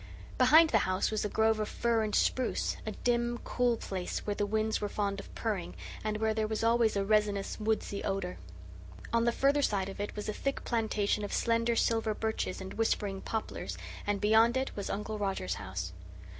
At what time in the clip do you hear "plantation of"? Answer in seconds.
10.63-11.31